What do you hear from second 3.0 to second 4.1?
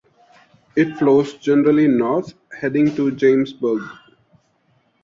Jamesburg.